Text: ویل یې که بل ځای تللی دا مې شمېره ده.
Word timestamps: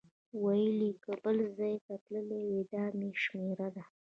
ویل 0.43 0.79
یې 0.87 0.91
که 1.03 1.13
بل 1.23 1.37
ځای 1.57 1.75
تللی 2.05 2.43
دا 2.71 2.83
مې 2.97 3.09
شمېره 3.23 3.67
ده. 3.75 3.83